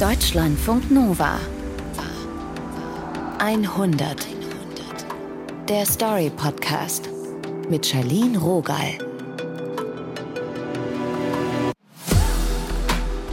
[0.00, 1.40] Deutschlandfunk Nova
[3.40, 4.28] 100
[5.68, 7.08] Der Story Podcast
[7.68, 8.96] mit Charlene Rogal.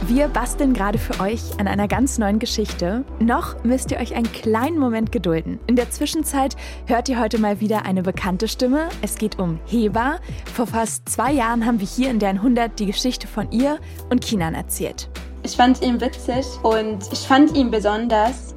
[0.08, 3.04] Wir basteln gerade für euch an einer ganz neuen Geschichte.
[3.20, 5.60] Noch müsst ihr euch einen kleinen Moment gedulden.
[5.68, 6.56] In der Zwischenzeit
[6.86, 8.88] hört ihr heute mal wieder eine bekannte Stimme.
[9.02, 10.18] Es geht um Heba.
[10.52, 13.78] Vor fast zwei Jahren haben wir hier in der 100 die Geschichte von ihr
[14.10, 15.08] und Kinan erzählt.
[15.46, 18.56] Ich fand ihn witzig und ich fand ihn besonders.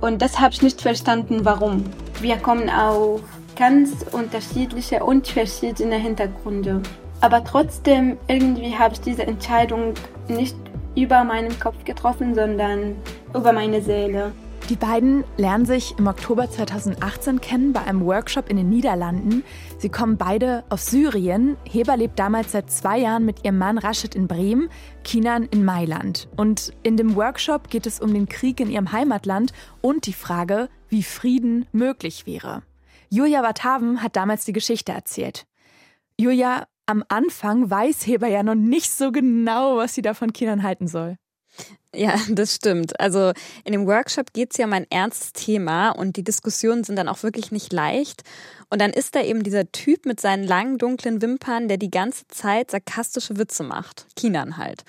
[0.00, 1.84] Und das habe ich nicht verstanden, warum.
[2.22, 3.20] Wir kommen auf
[3.56, 6.80] ganz unterschiedliche und verschiedene Hintergründe.
[7.20, 9.92] Aber trotzdem, irgendwie habe ich diese Entscheidung
[10.26, 10.56] nicht
[10.96, 12.96] über meinen Kopf getroffen, sondern
[13.34, 14.32] über meine Seele.
[14.70, 19.44] Die beiden lernen sich im Oktober 2018 kennen bei einem Workshop in den Niederlanden.
[19.76, 21.58] Sie kommen beide aus Syrien.
[21.68, 24.70] Heber lebt damals seit zwei Jahren mit ihrem Mann Rashid in Bremen,
[25.02, 26.28] Kinan in Mailand.
[26.36, 30.70] Und in dem Workshop geht es um den Krieg in ihrem Heimatland und die Frage,
[30.88, 32.62] wie Frieden möglich wäre.
[33.10, 35.44] Julia Bataven hat damals die Geschichte erzählt.
[36.18, 40.62] Julia, am Anfang weiß Heber ja noch nicht so genau, was sie da von Kindern
[40.62, 41.18] halten soll.
[41.94, 42.98] Ja, das stimmt.
[43.00, 43.32] Also
[43.64, 47.08] in dem Workshop geht es ja um ein ernstes Thema und die Diskussionen sind dann
[47.08, 48.22] auch wirklich nicht leicht.
[48.70, 52.26] Und dann ist da eben dieser Typ mit seinen langen, dunklen Wimpern, der die ganze
[52.28, 54.06] Zeit sarkastische Witze macht.
[54.16, 54.84] Kinan halt.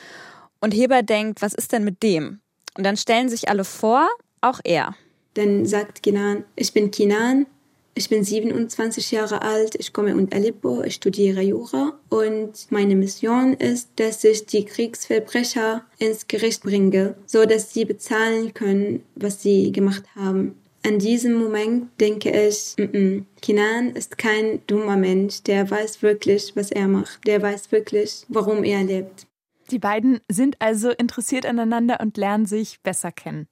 [0.59, 2.39] Und Heber denkt, was ist denn mit dem?
[2.77, 4.07] Und dann stellen sich alle vor,
[4.41, 4.95] auch er.
[5.35, 7.45] Dann sagt Kinan, ich bin Kinan,
[7.95, 13.53] ich bin 27 Jahre alt, ich komme aus Aleppo, ich studiere Jura und meine Mission
[13.53, 19.71] ist, dass ich die Kriegsverbrecher ins Gericht bringe, so dass sie bezahlen können, was sie
[19.71, 20.55] gemacht haben.
[20.85, 26.55] An diesem Moment denke ich, m -m, Kinan ist kein dummer Mensch, der weiß wirklich,
[26.55, 29.25] was er macht, der weiß wirklich, warum er lebt.
[29.71, 33.47] Die beiden sind also interessiert aneinander und lernen sich besser kennen.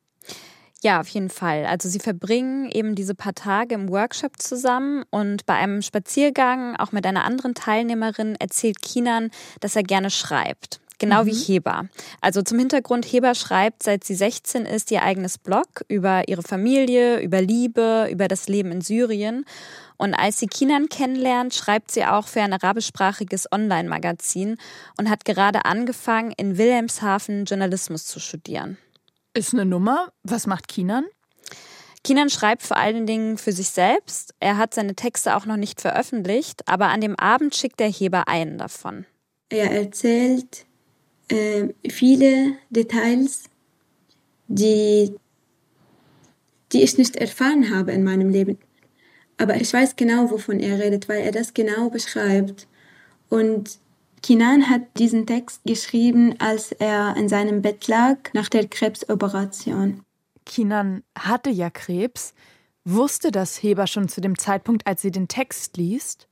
[0.84, 1.66] Ja, auf jeden Fall.
[1.66, 6.92] Also sie verbringen eben diese paar Tage im Workshop zusammen und bei einem Spaziergang, auch
[6.92, 9.32] mit einer anderen Teilnehmerin, erzählt Kinan,
[9.62, 10.82] dass er gerne schreibt.
[11.00, 11.28] Genau mhm.
[11.28, 11.88] wie Heber.
[12.20, 17.22] Also zum Hintergrund, Heber schreibt, seit sie 16 ist, ihr eigenes Blog über ihre Familie,
[17.22, 19.46] über Liebe, über das Leben in Syrien.
[19.96, 24.58] Und als sie Kinan kennenlernt, schreibt sie auch für ein arabischsprachiges Online-Magazin
[24.98, 28.78] und hat gerade angefangen, in Wilhelmshaven Journalismus zu studieren.
[29.34, 30.12] Ist eine Nummer.
[30.24, 31.06] Was macht Kinan?
[32.04, 34.36] Kinan schreibt vor allen Dingen für sich selbst.
[34.40, 38.28] Er hat seine Texte auch noch nicht veröffentlicht, aber an dem Abend schickt der Heber
[38.28, 39.06] einen davon.
[39.50, 40.66] Er erzählt
[41.30, 43.46] äh, viele Details,
[44.48, 45.16] die,
[46.72, 48.60] die ich nicht erfahren habe in meinem Leben.
[49.38, 52.68] Aber ich weiß genau, wovon er redet, weil er das genau beschreibt.
[53.30, 53.80] Und
[54.24, 60.02] Kinan hat diesen Text geschrieben, als er in seinem Bett lag nach der Krebsoperation.
[60.46, 62.34] Kinan hatte ja Krebs.
[62.86, 66.28] Wusste das Heber schon zu dem Zeitpunkt, als sie den Text liest?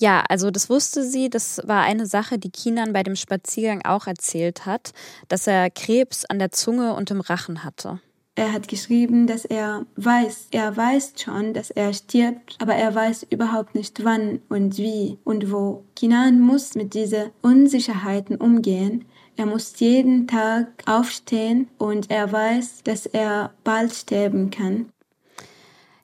[0.00, 1.30] Ja, also das wusste sie.
[1.30, 4.92] Das war eine Sache, die Kinan bei dem Spaziergang auch erzählt hat,
[5.28, 8.00] dass er Krebs an der Zunge und im Rachen hatte.
[8.38, 13.26] Er hat geschrieben, dass er weiß, er weiß schon, dass er stirbt, aber er weiß
[13.30, 15.82] überhaupt nicht wann und wie und wo.
[15.96, 19.06] Kinan muss mit diesen Unsicherheiten umgehen.
[19.36, 24.88] Er muss jeden Tag aufstehen und er weiß, dass er bald sterben kann.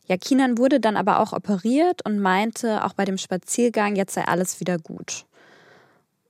[0.09, 4.25] Ja, Kinan wurde dann aber auch operiert und meinte auch bei dem Spaziergang, jetzt sei
[4.25, 5.25] alles wieder gut.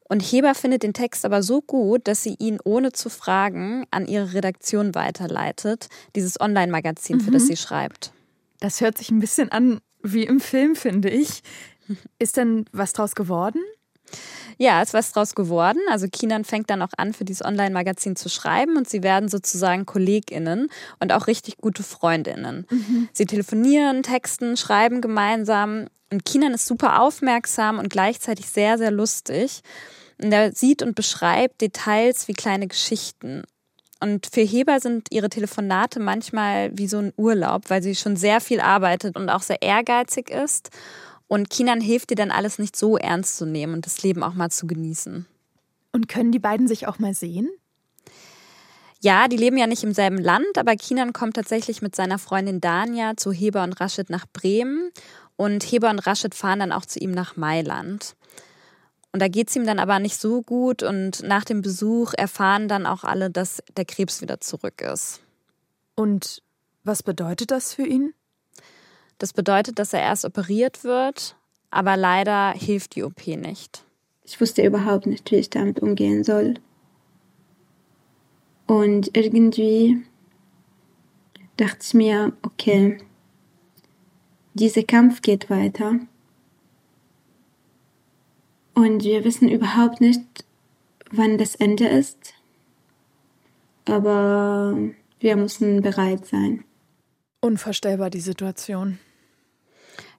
[0.09, 4.07] Und Heber findet den Text aber so gut, dass sie ihn ohne zu fragen an
[4.07, 7.47] ihre Redaktion weiterleitet, dieses Online-Magazin, für das mhm.
[7.47, 8.13] sie schreibt.
[8.61, 11.43] Das hört sich ein bisschen an wie im Film, finde ich.
[12.19, 13.61] Ist denn was draus geworden?
[14.59, 15.81] Ja, ist was draus geworden.
[15.91, 19.87] Also Kinan fängt dann auch an, für dieses Online-Magazin zu schreiben und sie werden sozusagen
[19.87, 20.69] KollegInnen
[21.01, 22.67] und auch richtig gute FreundInnen.
[22.71, 23.09] Mhm.
[23.13, 29.63] Sie telefonieren, texten, schreiben gemeinsam und Kinan ist super aufmerksam und gleichzeitig sehr, sehr lustig.
[30.23, 33.43] Und er sieht und beschreibt Details wie kleine Geschichten.
[34.01, 38.41] Und für Heber sind ihre Telefonate manchmal wie so ein Urlaub, weil sie schon sehr
[38.41, 40.71] viel arbeitet und auch sehr ehrgeizig ist.
[41.35, 44.35] Und Kinan hilft ihr dann alles nicht so ernst zu nehmen und das Leben auch
[44.35, 45.27] mal zu genießen.
[45.91, 47.51] Und können die beiden sich auch mal sehen?
[49.01, 52.61] Ja, die leben ja nicht im selben Land, aber Kinan kommt tatsächlich mit seiner Freundin
[52.61, 54.93] Dania zu Heber und Rashid nach Bremen
[55.35, 58.15] und Heber und Rashid fahren dann auch zu ihm nach Mailand.
[59.11, 62.69] Und da geht es ihm dann aber nicht so gut und nach dem Besuch erfahren
[62.69, 65.21] dann auch alle, dass der Krebs wieder zurück ist.
[65.97, 66.43] Und
[66.85, 68.15] was bedeutet das für ihn?
[69.25, 71.35] Das bedeutet, dass er erst operiert wird,
[71.71, 73.83] aber leider hilft die OP nicht.
[74.23, 76.57] Ich wusste überhaupt nicht, wie ich damit umgehen soll.
[78.67, 80.03] Und irgendwie
[81.57, 82.99] dachte ich mir, okay,
[84.53, 86.01] dieser Kampf geht weiter.
[88.75, 90.45] Und wir wissen überhaupt nicht,
[91.11, 92.35] wann das Ende ist.
[93.87, 94.77] Aber
[95.19, 96.63] wir müssen bereit sein.
[97.41, 98.99] Unvorstellbar die Situation.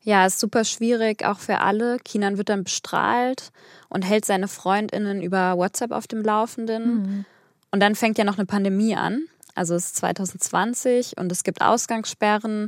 [0.06, 1.98] Ja, ist super schwierig, auch für alle.
[1.98, 3.52] Kinan wird dann bestrahlt
[3.90, 6.86] und hält seine Freundinnen über WhatsApp auf dem Laufenden.
[6.86, 7.26] Mhm.
[7.72, 9.24] Und dann fängt ja noch eine Pandemie an.
[9.56, 12.68] Also es ist 2020 und es gibt Ausgangssperren.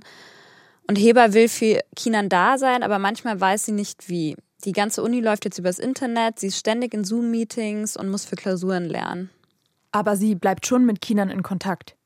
[0.87, 4.35] Und Heber will für Kinan da sein, aber manchmal weiß sie nicht wie.
[4.63, 8.35] Die ganze Uni läuft jetzt übers Internet, sie ist ständig in Zoom-Meetings und muss für
[8.35, 9.29] Klausuren lernen.
[9.91, 11.96] Aber sie bleibt schon mit Kinan in Kontakt.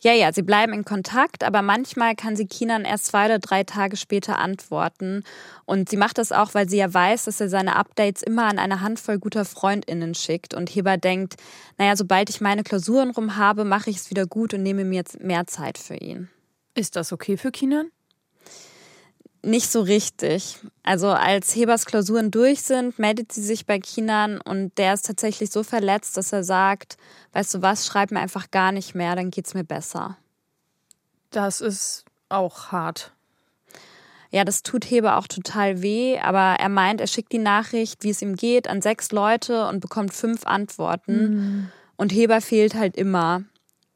[0.00, 3.64] Ja, ja, sie bleiben in Kontakt, aber manchmal kann sie Kinan erst zwei oder drei
[3.64, 5.24] Tage später antworten.
[5.64, 8.60] Und sie macht das auch, weil sie ja weiß, dass er seine Updates immer an
[8.60, 10.54] eine Handvoll guter FreundInnen schickt.
[10.54, 11.34] Und Heber denkt,
[11.78, 14.96] naja, sobald ich meine Klausuren rum habe, mache ich es wieder gut und nehme mir
[14.96, 16.28] jetzt mehr Zeit für ihn.
[16.74, 17.90] Ist das okay für Kinan?
[19.48, 20.58] Nicht so richtig.
[20.82, 25.50] Also als Hebers Klausuren durch sind, meldet sie sich bei Kinan und der ist tatsächlich
[25.50, 26.98] so verletzt, dass er sagt,
[27.32, 30.18] weißt du was, schreib mir einfach gar nicht mehr, dann geht's mir besser.
[31.30, 33.12] Das ist auch hart.
[34.30, 38.10] Ja, das tut Heber auch total weh, aber er meint, er schickt die Nachricht, wie
[38.10, 41.22] es ihm geht, an sechs Leute und bekommt fünf Antworten.
[41.22, 41.72] Mhm.
[41.96, 43.44] Und Heber fehlt halt immer.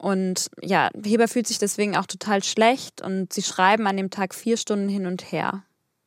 [0.03, 4.35] Und ja, Heber fühlt sich deswegen auch total schlecht und sie schreiben an dem Tag
[4.35, 5.63] vier Stunden hin und her.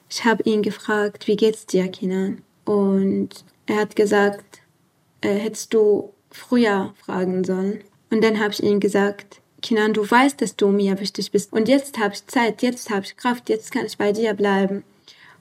[0.10, 2.42] Ich habe ihn gefragt, wie geht's dir, Kinan?
[2.66, 4.60] Und er hat gesagt,
[5.22, 7.86] äh, hättest du früher fragen sollen.
[8.10, 11.54] Und dann habe ich ihm gesagt, Kinan, du weißt, dass du mir wichtig bist.
[11.54, 14.84] Und jetzt habe ich Zeit, jetzt habe ich Kraft, jetzt kann ich bei dir bleiben.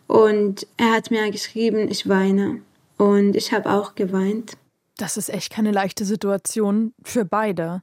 [0.06, 2.60] Und er hat mir geschrieben, ich weine.
[2.98, 4.52] Und ich habe auch geweint.
[4.96, 7.82] Das ist echt keine leichte Situation für beide.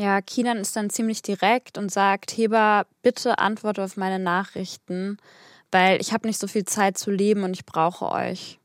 [0.00, 5.18] Ja, Kinan ist dann ziemlich direkt und sagt, Heber, bitte antworte auf meine Nachrichten,
[5.70, 8.58] weil ich habe nicht so viel Zeit zu leben und ich brauche euch.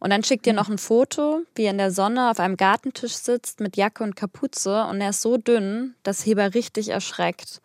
[0.00, 3.14] Und dann schickt ihr noch ein Foto, wie er in der Sonne auf einem Gartentisch
[3.14, 7.60] sitzt mit Jacke und Kapuze und er ist so dünn, dass Heber richtig erschreckt.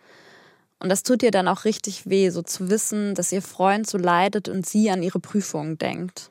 [0.78, 3.98] Und das tut ihr dann auch richtig weh, so zu wissen, dass ihr Freund so
[3.98, 6.30] leidet und sie an ihre Prüfungen denkt.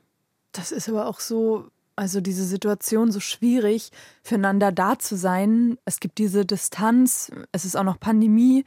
[0.52, 1.66] Das ist aber auch so
[1.98, 3.90] also diese Situation so schwierig,
[4.22, 5.78] füreinander da zu sein.
[5.84, 8.64] Es gibt diese Distanz, es ist auch noch Pandemie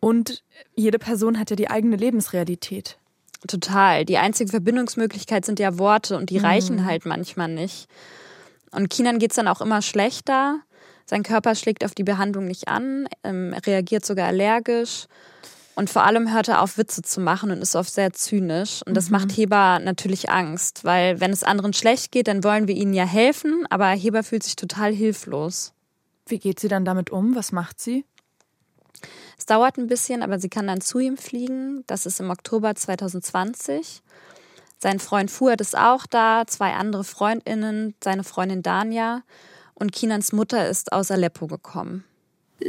[0.00, 0.44] und
[0.74, 2.98] jede Person hat ja die eigene Lebensrealität.
[3.48, 4.04] Total.
[4.04, 6.44] Die einzige Verbindungsmöglichkeit sind ja Worte und die mhm.
[6.44, 7.88] reichen halt manchmal nicht.
[8.70, 10.60] Und Kinan geht es dann auch immer schlechter.
[11.06, 15.06] Sein Körper schlägt auf die Behandlung nicht an, ähm, reagiert sogar allergisch.
[15.74, 18.82] Und vor allem hört er auf, Witze zu machen und ist oft sehr zynisch.
[18.84, 19.12] Und das mhm.
[19.12, 23.04] macht Heber natürlich Angst, weil wenn es anderen schlecht geht, dann wollen wir ihnen ja
[23.04, 25.72] helfen, aber Heber fühlt sich total hilflos.
[26.26, 27.34] Wie geht sie dann damit um?
[27.34, 28.04] Was macht sie?
[29.38, 31.84] Es dauert ein bisschen, aber sie kann dann zu ihm fliegen.
[31.86, 34.02] Das ist im Oktober 2020.
[34.78, 39.22] Sein Freund Fuad ist auch da, zwei andere Freundinnen, seine Freundin Dania
[39.74, 42.04] und Kinans Mutter ist aus Aleppo gekommen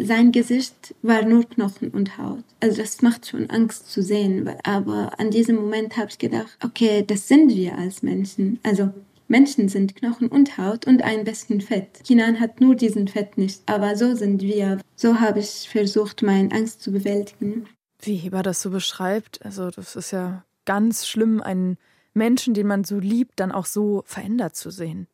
[0.02, 2.44] sein Gesicht war nur Knochen und Haut.
[2.60, 4.50] Also das macht schon Angst zu sehen.
[4.64, 8.60] Aber an diesem Moment habe ich gedacht, okay, das sind wir als Menschen.
[8.64, 8.92] Also
[9.28, 12.04] Menschen sind Knochen und Haut und ein bisschen Fett.
[12.04, 14.80] Kinan hat nur diesen Fett nicht, aber so sind wir.
[14.96, 17.68] So habe ich versucht, meine Angst zu bewältigen.
[18.02, 21.78] Wie Heber das so beschreibt, also das ist ja ganz schlimm, einen
[22.14, 25.08] Menschen, den man so liebt, dann auch so verändert zu sehen.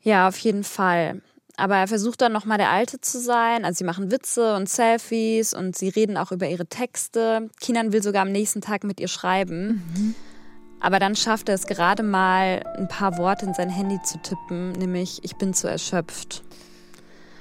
[0.00, 1.22] Ja, auf jeden Fall.
[1.58, 3.64] Aber er versucht dann nochmal der Alte zu sein.
[3.64, 7.50] Also sie machen Witze und Selfies und sie reden auch über ihre Texte.
[7.60, 9.82] Kinan will sogar am nächsten Tag mit ihr schreiben.
[9.94, 10.14] Mhm.
[10.80, 14.70] Aber dann schafft er es gerade mal, ein paar Worte in sein Handy zu tippen,
[14.72, 16.44] nämlich ich bin zu erschöpft.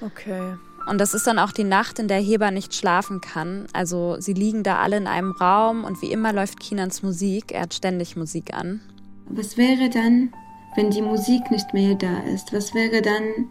[0.02, 0.56] Okay.
[0.88, 3.68] Und das ist dann auch die Nacht, in der Heber nicht schlafen kann.
[3.74, 7.52] Also sie liegen da alle in einem Raum und wie immer läuft Kinans Musik.
[7.52, 8.82] Er hat ständig Musik an.
[9.30, 10.34] Was wäre dann,
[10.76, 12.54] wenn die Musik nicht mehr da ist?
[12.54, 13.50] Was wäre dann,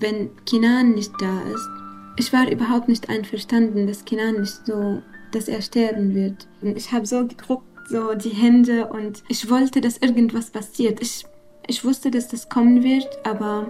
[0.00, 1.68] wenn Kinan nicht da ist.
[2.16, 5.02] Ich war überhaupt nicht einverstanden, dass Kinan nicht so,
[5.32, 6.46] dass er sterben wird.
[6.62, 11.00] Ich habe so gedruckt, so die Hände und ich wollte, dass irgendwas passiert.
[11.00, 11.24] Ich,
[11.66, 13.66] ich wusste, dass das kommen wird, aber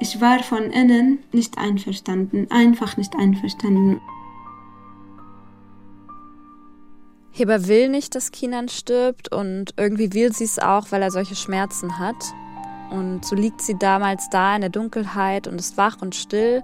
[0.00, 4.00] ich war von innen nicht einverstanden, einfach nicht einverstanden.
[7.32, 11.36] Heber will nicht, dass Kinan stirbt und irgendwie will sie es auch, weil er solche
[11.36, 12.16] Schmerzen hat.
[12.90, 16.62] Und so liegt sie damals da in der Dunkelheit und ist wach und still.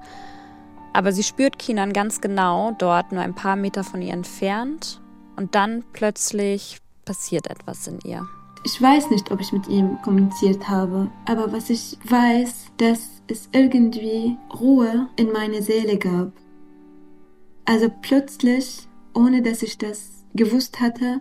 [0.93, 5.01] Aber sie spürt Kinan ganz genau, dort nur ein paar Meter von ihr entfernt.
[5.37, 8.27] Und dann plötzlich passiert etwas in ihr.
[8.65, 13.49] Ich weiß nicht, ob ich mit ihm kommuniziert habe, aber was ich weiß, dass es
[13.53, 16.33] irgendwie Ruhe in meine Seele gab.
[17.67, 21.21] Also plötzlich, ohne dass ich das gewusst hatte,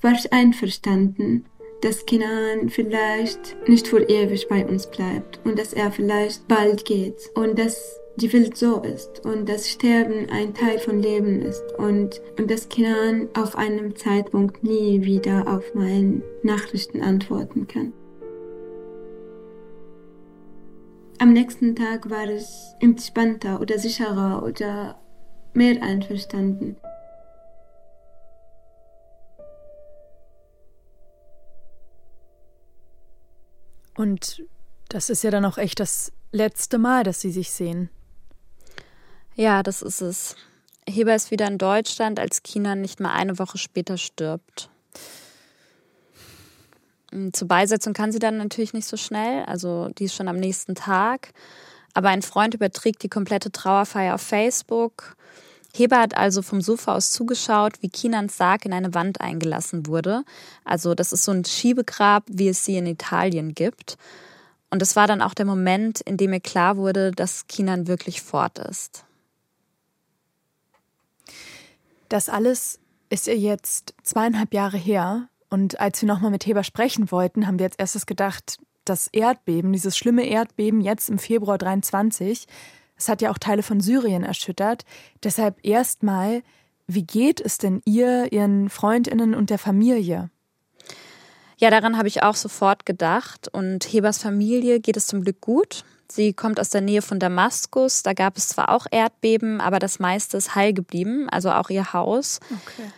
[0.00, 1.46] war ich einverstanden,
[1.80, 7.30] dass Kenan vielleicht nicht für ewig bei uns bleibt und dass er vielleicht bald geht
[7.34, 12.20] und dass die Welt so ist und dass Sterben ein Teil von Leben ist und,
[12.38, 17.92] und dass Kenan auf einem Zeitpunkt nie wieder auf meine Nachrichten antworten kann.
[21.18, 22.46] Am nächsten Tag war ich
[22.80, 25.00] entspannter oder sicherer oder
[25.54, 26.76] mehr einverstanden.
[33.96, 34.42] Und
[34.88, 37.90] das ist ja dann auch echt das letzte Mal, dass sie sich sehen.
[39.34, 40.36] Ja, das ist es.
[40.86, 44.68] Heber ist wieder in Deutschland, als Kina nicht mal eine Woche später stirbt.
[47.10, 50.36] Hm, zur Beisetzung kann sie dann natürlich nicht so schnell, also die ist schon am
[50.36, 51.32] nächsten Tag.
[51.94, 55.16] Aber ein Freund überträgt die komplette Trauerfeier auf Facebook.
[55.76, 60.24] Heber hat also vom Sofa aus zugeschaut, wie Kinans Sarg in eine Wand eingelassen wurde.
[60.64, 63.98] Also das ist so ein Schiebegrab, wie es sie in Italien gibt.
[64.70, 68.22] Und es war dann auch der Moment, in dem ihr klar wurde, dass Kinan wirklich
[68.22, 69.04] fort ist.
[72.08, 72.78] Das alles
[73.10, 75.28] ist ihr jetzt zweieinhalb Jahre her.
[75.50, 79.72] Und als wir nochmal mit Heber sprechen wollten, haben wir als erstes gedacht, das Erdbeben,
[79.72, 82.46] dieses schlimme Erdbeben jetzt im Februar 23,
[82.96, 84.84] es hat ja auch Teile von Syrien erschüttert.
[85.22, 86.42] Deshalb erstmal,
[86.86, 90.30] wie geht es denn ihr, ihren Freundinnen und der Familie?
[91.56, 93.48] Ja, daran habe ich auch sofort gedacht.
[93.52, 95.84] Und Hebers Familie geht es zum Glück gut.
[96.10, 98.02] Sie kommt aus der Nähe von Damaskus.
[98.02, 101.92] Da gab es zwar auch Erdbeben, aber das meiste ist heil geblieben, also auch ihr
[101.92, 102.40] Haus.
[102.50, 102.90] Okay.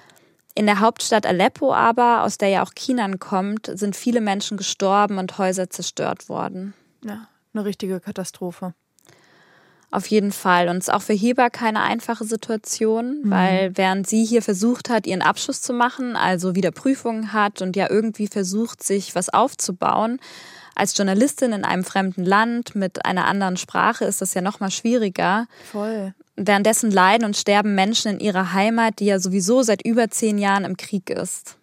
[0.54, 5.18] In der Hauptstadt Aleppo aber, aus der ja auch Kinan kommt, sind viele Menschen gestorben
[5.18, 6.72] und Häuser zerstört worden.
[7.04, 8.74] Ja, eine richtige Katastrophe.
[9.90, 10.69] Auf jeden Fall.
[10.69, 13.31] Und es ist auch für Heber keine einfache Situation, mhm.
[13.31, 17.76] weil während sie hier versucht hat, ihren Abschluss zu machen, also wieder Prüfungen hat und
[17.76, 20.19] ja irgendwie versucht, sich was aufzubauen,
[20.76, 24.71] als Journalistin in einem fremden Land mit einer anderen Sprache ist das ja noch mal
[24.71, 25.47] schwieriger.
[25.73, 26.14] Voll.
[26.37, 30.66] Währenddessen leiden und sterben Menschen in ihrer Heimat, die ja sowieso seit über zehn Jahren
[30.66, 31.57] im Krieg ist.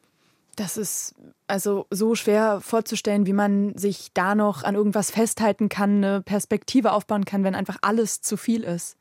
[0.56, 1.14] Das ist
[1.54, 6.92] also so schwer vorzustellen, wie man sich da noch an irgendwas festhalten kann, eine Perspektive
[6.94, 8.98] aufbauen kann, wenn einfach alles zu viel ist.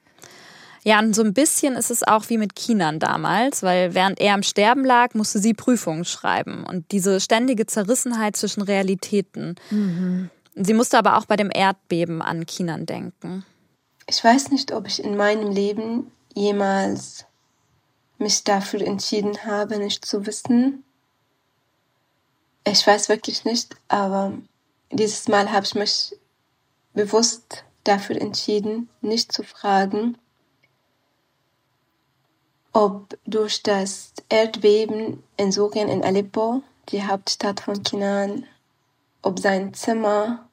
[0.85, 4.35] Ja, und so ein bisschen ist es auch wie mit Kinan damals, weil während er
[4.35, 6.65] am Sterben lag, musste sie Prüfungen schreiben.
[6.65, 9.55] Und diese ständige Zerrissenheit zwischen Realitäten.
[9.71, 10.29] Mhm.
[10.55, 13.47] Sie musste aber auch bei dem Erdbeben an Kinan denken.
[14.07, 17.25] Ich weiß nicht, ob ich in meinem Leben jemals
[18.19, 20.85] mich dafür entschieden habe, nicht zu wissen.
[22.65, 24.33] Ich weiß wirklich nicht, aber
[24.91, 26.17] dieses Mal habe ich mich
[26.95, 30.17] bewusst dafür entschieden, nicht zu fragen,
[32.73, 38.47] ob durch das Erdbeben in Syrien in Aleppo, die Hauptstadt von Kinan,
[39.23, 40.49] ob sein Zimmer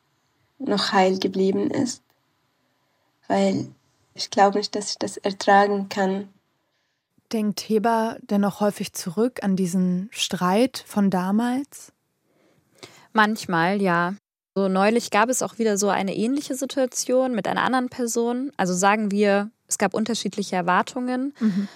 [0.58, 2.04] noch heil geblieben ist,
[3.28, 3.70] weil
[4.14, 6.30] ich glaube nicht, dass ich das ertragen kann.
[7.32, 11.94] Denkt Heber dennoch häufig zurück an diesen Streit von damals?
[13.14, 14.16] Manchmal, ja.
[14.56, 18.52] So neulich gab es auch wieder so eine ähnliche Situation mit einer anderen Person.
[18.58, 21.34] Also sagen wir, es gab unterschiedliche Erwartungen.
[21.40, 21.68] Mhm.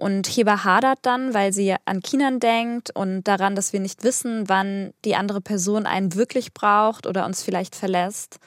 [0.00, 4.48] Und Heber hadert dann, weil sie an Kindern denkt und daran, dass wir nicht wissen,
[4.48, 8.38] wann die andere Person einen wirklich braucht oder uns vielleicht verlässt.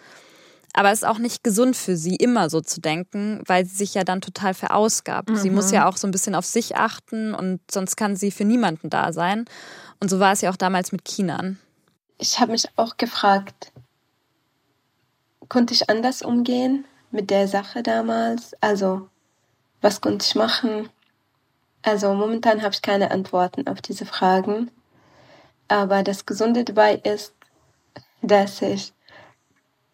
[0.74, 3.94] Aber es ist auch nicht gesund für sie, immer so zu denken, weil sie sich
[3.94, 5.30] ja dann total verausgabt.
[5.30, 5.36] Mhm.
[5.36, 8.46] Sie muss ja auch so ein bisschen auf sich achten und sonst kann sie für
[8.46, 9.46] niemanden da sein.
[10.00, 11.60] Und so war es ja auch damals mit Kindern.
[12.24, 13.74] Ich habe mich auch gefragt,
[15.50, 18.56] konnte ich anders umgehen mit der Sache damals?
[18.62, 19.10] Also,
[19.82, 20.88] was konnte ich machen?
[21.82, 24.72] Also momentan habe ich keine Antworten auf diese Fragen.
[25.68, 27.34] Aber das Gesunde dabei ist,
[28.22, 28.94] dass ich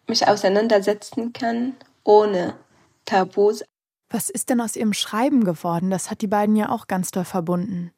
[0.06, 2.54] mich auseinandersetzen kann ohne
[3.06, 3.64] Tabus.
[4.08, 5.90] Was ist denn aus Ihrem Schreiben geworden?
[5.90, 7.90] Das hat die beiden ja auch ganz doll verbunden.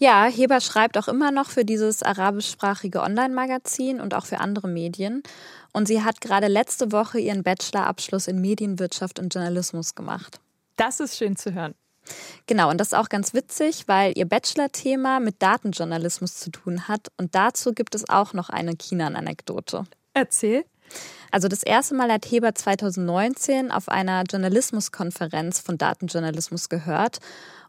[0.00, 5.24] Ja, Heber schreibt auch immer noch für dieses arabischsprachige Online-Magazin und auch für andere Medien.
[5.72, 10.40] Und sie hat gerade letzte Woche ihren Bachelorabschluss in Medienwirtschaft und Journalismus gemacht.
[10.76, 11.74] Das ist schön zu hören.
[12.46, 17.08] Genau, und das ist auch ganz witzig, weil ihr Bachelor-Thema mit Datenjournalismus zu tun hat.
[17.16, 19.84] Und dazu gibt es auch noch eine Kinan-Anekdote.
[20.14, 20.64] Erzähl.
[21.32, 27.18] Also das erste Mal hat Heber 2019 auf einer Journalismuskonferenz von Datenjournalismus gehört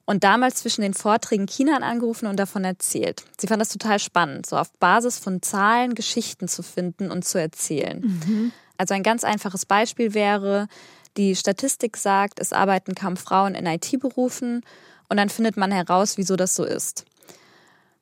[0.10, 3.24] und damals zwischen den Vorträgen Kinan angerufen und davon erzählt.
[3.40, 7.40] Sie fand das total spannend, so auf Basis von Zahlen Geschichten zu finden und zu
[7.40, 8.02] erzählen.
[8.02, 8.52] Mhm.
[8.76, 10.68] Also ein ganz einfaches Beispiel wäre,
[11.16, 14.64] die Statistik sagt, es arbeiten kaum Frauen in IT-Berufen
[15.10, 17.06] und dann findet man heraus, wieso das so ist.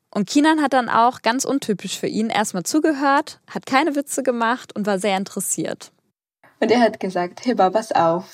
[0.10, 4.74] Und Kinan hat dann auch ganz untypisch für ihn erstmal zugehört, hat keine Witze gemacht
[4.74, 5.92] und war sehr interessiert.
[6.62, 8.34] Und er hat gesagt, Hiba, pass auf.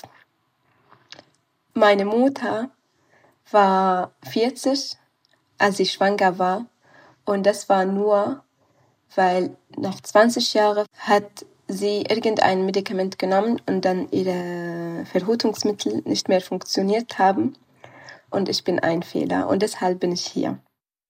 [1.72, 2.70] Meine Mutter
[3.50, 4.96] war 40,
[5.58, 6.66] als sie schwanger war.
[7.24, 8.42] Und das war nur,
[9.14, 16.40] weil nach 20 Jahren hat sie irgendein Medikament genommen und dann ihre Verhütungsmittel nicht mehr
[16.40, 17.56] funktioniert haben.
[18.30, 20.58] Und ich bin ein Fehler und deshalb bin ich hier.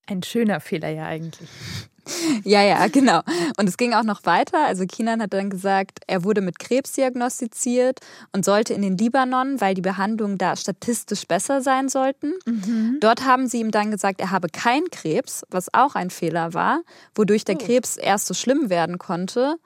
[0.07, 1.49] Ein schöner Fehler ja eigentlich.
[2.45, 3.21] Ja, ja, genau.
[3.57, 4.67] Und es ging auch noch weiter.
[4.67, 8.01] Also Kinan hat dann gesagt, er wurde mit Krebs diagnostiziert
[8.33, 12.35] und sollte in den Libanon, weil die Behandlungen da statistisch besser sein sollten.
[12.45, 12.99] Mhm.
[13.01, 16.83] Dort haben sie ihm dann gesagt, er habe keinen Krebs, was auch ein Fehler war,
[17.15, 17.65] wodurch der oh.
[17.65, 19.57] Krebs erst so schlimm werden konnte.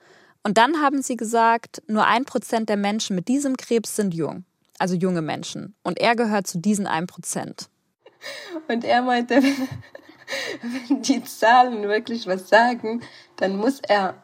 [0.44, 4.44] Und dann haben sie gesagt, nur ein Prozent der Menschen mit diesem Krebs sind jung,
[4.78, 5.74] also junge Menschen.
[5.82, 7.68] Und er gehört zu diesen ein Prozent.
[8.68, 9.42] Und er meinte,
[10.88, 13.02] wenn die Zahlen wirklich was sagen,
[13.36, 14.14] dann muss er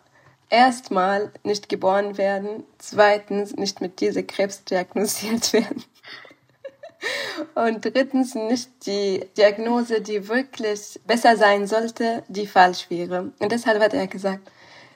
[0.50, 5.84] erstmal nicht geboren werden, zweitens nicht mit dieser Krebs diagnostiziert werden.
[7.54, 13.32] Und drittens nicht die Diagnose, die wirklich besser sein sollte, die falsch wäre.
[13.38, 14.50] Und deshalb hat er gesagt,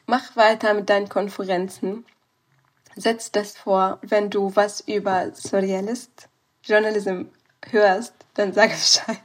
[0.07, 2.07] mach weiter mit deinen Konferenzen.
[2.97, 6.29] Setz das vor, wenn du was über Surrealist
[6.63, 7.25] Journalism
[7.71, 9.19] hörst, dann sag Bescheid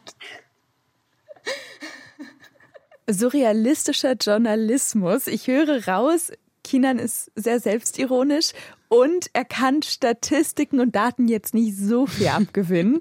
[3.08, 5.28] surrealistischer Journalismus.
[5.28, 6.32] Ich höre raus,
[6.64, 8.52] Kinan ist sehr selbstironisch
[8.88, 13.00] und er kann Statistiken und Daten jetzt nicht so viel abgewinnen,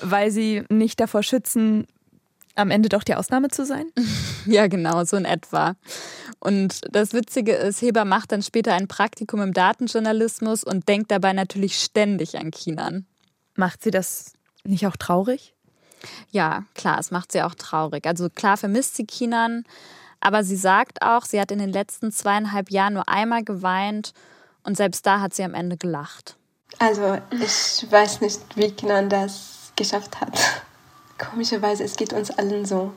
[0.00, 1.86] weil sie nicht davor schützen,
[2.54, 3.86] am Ende doch die Ausnahme zu sein?
[4.46, 5.74] Ja, genau, so in etwa.
[6.38, 11.32] Und das Witzige ist, Heber macht dann später ein Praktikum im Datenjournalismus und denkt dabei
[11.32, 13.06] natürlich ständig an Kinan.
[13.56, 15.53] Macht sie das nicht auch traurig?
[16.30, 18.06] Ja, klar, es macht sie auch traurig.
[18.06, 19.64] Also klar vermisst sie Kinan,
[20.20, 24.12] aber sie sagt auch, sie hat in den letzten zweieinhalb Jahren nur einmal geweint
[24.62, 26.36] und selbst da hat sie am Ende gelacht.
[26.78, 30.38] Also ich weiß nicht, wie Kinan das geschafft hat.
[31.18, 32.92] Komischerweise, es geht uns allen so.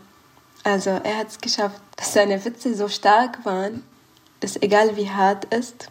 [0.63, 3.84] Also er hat es geschafft, dass seine Witze so stark waren,
[4.39, 5.89] dass egal wie hart ist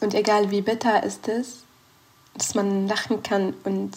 [0.00, 1.64] und egal wie bitter ist es,
[2.34, 3.92] dass man lachen kann und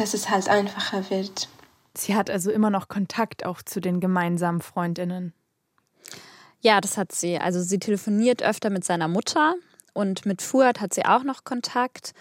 [0.00, 1.48] dass es halt einfacher wird.
[1.94, 5.32] Sie hat also immer noch Kontakt auch zu den gemeinsamen Freundinnen.
[6.60, 7.38] Ja, das hat sie.
[7.38, 9.54] Also sie telefoniert öfter mit seiner Mutter
[9.92, 12.12] und mit Fuad hat sie auch noch Kontakt.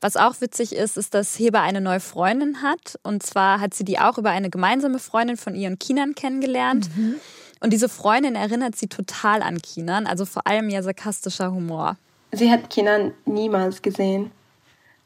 [0.00, 2.98] Was auch witzig ist, ist, dass Heber eine neue Freundin hat.
[3.02, 6.90] Und zwar hat sie die auch über eine gemeinsame Freundin von ihren Kindern kennengelernt.
[6.94, 7.16] Mhm.
[7.60, 11.96] Und diese Freundin erinnert sie total an Kinan, also vor allem ihr sarkastischer Humor.
[12.32, 14.30] Sie hat Kinan niemals gesehen.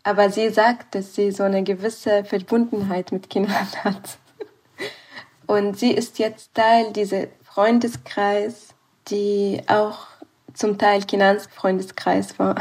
[0.09, 4.17] Aber sie sagt, dass sie so eine gewisse Verbundenheit mit Kindern hat.
[5.47, 8.69] Und sie ist jetzt Teil dieser Freundeskreis,
[9.09, 10.07] die auch
[10.55, 12.55] zum Teil Kinans Freundeskreis war.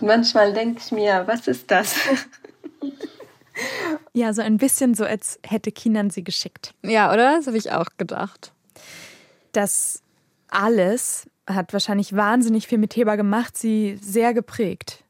[0.00, 1.94] Und manchmal denke ich mir, was ist das?
[4.12, 6.74] Ja, so ein bisschen so, als hätte Kinan sie geschickt.
[6.82, 7.36] Ja, oder?
[7.36, 8.52] Das habe ich auch gedacht.
[9.52, 10.02] Das
[10.48, 15.05] alles hat wahrscheinlich wahnsinnig viel mit Heba gemacht, sie sehr geprägt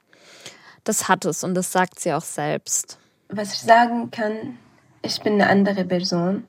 [0.89, 2.99] das hat es und das sagt sie auch selbst.
[3.29, 4.59] Was ich sagen kann,
[5.03, 6.45] ich bin eine andere Person,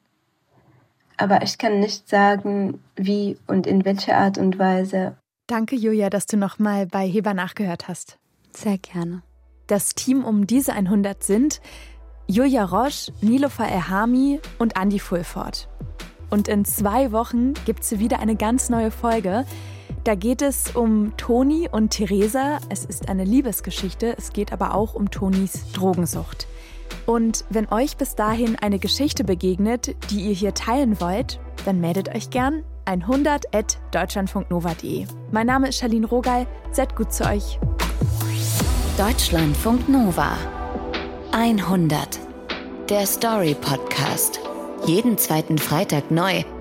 [1.17, 5.17] aber ich kann nicht sagen, wie und in welcher Art und Weise.
[5.47, 8.17] Danke, Julia, dass du nochmal bei Heber nachgehört hast.
[8.56, 9.23] Sehr gerne.
[9.65, 11.62] Das Team um diese 100 sind
[12.28, 15.67] Julia Roche, Nilofa Erhami und Andy Fulford.
[16.30, 19.45] Und in zwei Wochen gibt es wieder eine ganz neue Folge.
[20.08, 22.60] Da geht es um Toni und Theresa.
[22.70, 26.48] Es ist eine Liebesgeschichte, es geht aber auch um Tonis Drogensucht.
[27.06, 32.15] Und wenn euch bis dahin eine Geschichte begegnet, die ihr hier teilen wollt, dann meldet
[32.15, 35.08] euch gern 100 at deutschlandfunknova.de.
[35.34, 36.48] Mein Name ist Charlene Rogal.
[36.72, 37.60] Seid gut zu euch.
[38.98, 40.38] Deutschlandfunk Nova
[41.34, 42.17] 100.
[42.89, 44.39] Der Story Podcast.
[44.86, 46.46] Jeden zweiten Freitag neu